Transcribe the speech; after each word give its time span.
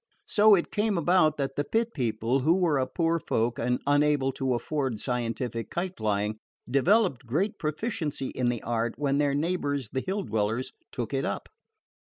So 0.25 0.55
it 0.55 0.71
came 0.71 0.97
about 0.97 1.37
that 1.37 1.55
the 1.55 1.63
Pit 1.63 1.93
People, 1.93 2.39
who 2.39 2.57
were 2.57 2.79
a 2.79 2.87
poor 2.87 3.19
folk 3.19 3.59
and 3.59 3.79
unable 3.85 4.31
to 4.31 4.55
afford 4.55 4.99
scientific 4.99 5.69
kite 5.69 5.97
flying, 5.97 6.39
developed 6.67 7.27
great 7.27 7.59
proficiency 7.59 8.29
in 8.29 8.49
the 8.49 8.63
art 8.63 8.95
when 8.97 9.19
their 9.19 9.35
neighbors 9.35 9.89
the 9.93 10.01
Hill 10.01 10.23
dwellers 10.23 10.71
took 10.91 11.13
it 11.13 11.23
up. 11.23 11.49